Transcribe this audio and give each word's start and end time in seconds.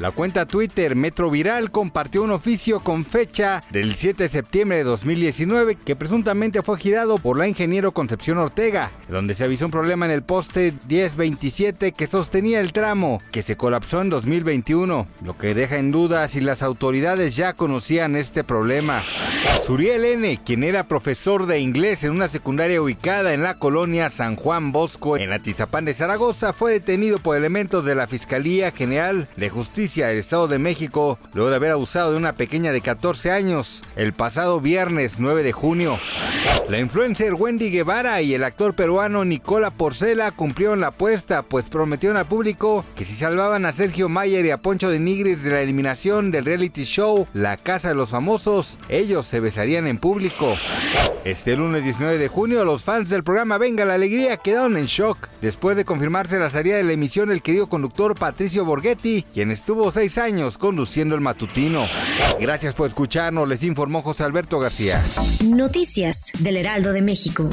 La 0.00 0.12
cuenta 0.12 0.46
Twitter 0.46 0.96
Metro 0.96 1.28
Viral 1.30 1.70
compartió 1.70 2.22
un 2.22 2.30
oficio 2.30 2.80
con 2.80 3.04
fecha 3.04 3.62
del 3.68 3.96
7 3.96 4.22
de 4.22 4.28
septiembre 4.30 4.78
de 4.78 4.84
2019 4.84 5.74
que 5.74 5.94
presuntamente 5.94 6.62
fue 6.62 6.78
girado 6.78 7.18
por 7.18 7.36
la 7.36 7.46
ingeniero 7.46 7.92
Concepción 7.92 8.38
Ortega, 8.38 8.92
donde 9.10 9.34
se 9.34 9.44
avisó 9.44 9.66
un 9.66 9.72
problema 9.72 10.06
en 10.06 10.12
el 10.12 10.22
poste 10.22 10.72
1027 10.88 11.92
que 11.92 12.06
sostenía 12.06 12.60
el 12.60 12.72
tramo, 12.72 13.20
que 13.30 13.42
se 13.42 13.58
colapsó 13.58 14.00
en 14.00 14.08
2021, 14.08 15.06
lo 15.22 15.36
que 15.36 15.54
deja 15.54 15.76
en 15.76 15.90
duda 15.90 16.26
si 16.28 16.40
las 16.40 16.62
autoridades 16.62 17.36
ya 17.36 17.52
conocían 17.52 18.16
este 18.16 18.42
problema. 18.42 19.02
Suriel 19.66 20.06
N., 20.06 20.40
quien 20.42 20.64
era 20.64 20.84
profesor 20.84 21.44
de 21.44 21.60
inglés 21.60 22.04
en 22.04 22.12
una 22.12 22.28
secundaria 22.28 22.80
ubicada 22.80 23.34
en 23.34 23.42
la 23.42 23.58
colonia 23.58 24.08
San 24.08 24.36
Juan 24.36 24.72
Bosco, 24.72 25.18
en 25.18 25.30
Atizapán 25.34 25.84
de 25.84 25.92
Zaragoza, 25.92 26.54
fue 26.54 26.72
detenido 26.72 27.18
por 27.18 27.36
elementos 27.36 27.84
de 27.84 27.94
la 27.94 28.06
Fiscalía 28.06 28.70
General 28.70 29.28
de 29.36 29.50
Justicia 29.50 29.89
del 29.90 30.18
Estado 30.18 30.46
de 30.46 30.58
México 30.60 31.18
luego 31.34 31.50
de 31.50 31.56
haber 31.56 31.72
abusado 31.72 32.12
de 32.12 32.16
una 32.16 32.34
pequeña 32.34 32.70
de 32.70 32.80
14 32.80 33.32
años 33.32 33.82
el 33.96 34.12
pasado 34.12 34.60
viernes 34.60 35.18
9 35.18 35.42
de 35.42 35.50
junio. 35.52 35.98
La 36.68 36.78
influencer 36.78 37.34
Wendy 37.34 37.70
Guevara 37.70 38.22
y 38.22 38.34
el 38.34 38.44
actor 38.44 38.74
peruano 38.74 39.24
Nicola 39.24 39.70
Porcela 39.70 40.30
cumplieron 40.30 40.80
la 40.80 40.88
apuesta, 40.88 41.42
pues 41.42 41.68
prometieron 41.68 42.16
al 42.16 42.26
público 42.26 42.84
que 42.94 43.04
si 43.04 43.16
salvaban 43.16 43.66
a 43.66 43.72
Sergio 43.72 44.08
Mayer 44.08 44.46
y 44.46 44.52
a 44.52 44.58
Poncho 44.58 44.90
de 44.90 45.00
Nigris 45.00 45.42
de 45.42 45.50
la 45.50 45.60
eliminación 45.60 46.30
del 46.30 46.44
reality 46.44 46.84
show 46.84 47.26
La 47.34 47.56
Casa 47.56 47.88
de 47.88 47.96
los 47.96 48.10
Famosos, 48.10 48.78
ellos 48.88 49.26
se 49.26 49.40
besarían 49.40 49.88
en 49.88 49.98
público. 49.98 50.56
Este 51.24 51.56
lunes 51.56 51.84
19 51.84 52.16
de 52.16 52.28
junio, 52.28 52.64
los 52.64 52.84
fans 52.84 53.08
del 53.08 53.24
programa 53.24 53.58
Venga 53.58 53.84
la 53.84 53.94
Alegría 53.94 54.36
quedaron 54.36 54.76
en 54.76 54.86
shock 54.86 55.28
después 55.42 55.76
de 55.76 55.84
confirmarse 55.84 56.38
la 56.38 56.48
salida 56.48 56.76
de 56.76 56.84
la 56.84 56.92
emisión 56.92 57.30
el 57.30 57.42
querido 57.42 57.68
conductor 57.68 58.18
Patricio 58.18 58.64
Borghetti, 58.64 59.24
quien 59.34 59.50
estuvo 59.80 59.92
seis 59.92 60.18
años 60.18 60.58
conduciendo 60.58 61.14
el 61.14 61.22
matutino. 61.22 61.86
Gracias 62.38 62.74
por 62.74 62.86
escucharnos, 62.86 63.48
les 63.48 63.62
informó 63.62 64.02
José 64.02 64.24
Alberto 64.24 64.58
García. 64.58 65.02
Noticias 65.42 66.32
del 66.40 66.58
Heraldo 66.58 66.92
de 66.92 67.00
México. 67.00 67.48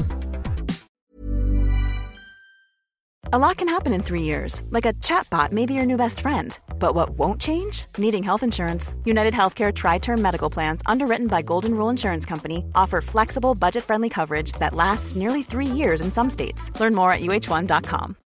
A 3.32 3.38
lot 3.38 3.58
can 3.58 3.70
happen 3.70 3.94
in 3.94 4.02
three 4.02 4.24
years, 4.24 4.64
like 4.72 4.86
a 4.86 4.94
chatbot 5.02 5.52
may 5.52 5.66
be 5.66 5.74
your 5.74 5.86
new 5.86 5.98
best 5.98 6.20
friend. 6.22 6.58
But 6.80 6.96
what 6.96 7.12
won't 7.18 7.40
change? 7.42 7.86
Needing 7.98 8.24
health 8.24 8.44
insurance. 8.44 8.94
United 9.06 9.34
Healthcare 9.34 9.74
Tri 9.74 9.98
Term 9.98 10.22
Medical 10.22 10.50
Plans, 10.50 10.82
underwritten 10.86 11.28
by 11.28 11.42
Golden 11.42 11.76
Rule 11.76 11.90
Insurance 11.90 12.26
Company, 12.26 12.66
offer 12.76 13.02
flexible, 13.02 13.56
budget 13.56 13.84
friendly 13.84 14.10
coverage 14.10 14.52
that 14.60 14.74
lasts 14.74 15.16
nearly 15.16 15.44
three 15.44 15.66
years 15.66 16.02
in 16.02 16.12
some 16.12 16.30
states. 16.30 16.72
Learn 16.80 16.94
more 16.94 17.12
at 17.12 17.22
uh1.com. 17.22 18.18